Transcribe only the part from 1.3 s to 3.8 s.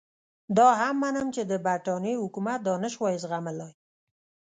چې د برټانیې حکومت دا نه شوای زغملای.